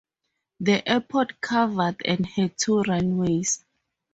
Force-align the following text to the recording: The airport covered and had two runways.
The 0.59 0.81
airport 0.89 1.39
covered 1.41 1.97
and 2.07 2.25
had 2.25 2.57
two 2.57 2.81
runways. 2.81 3.63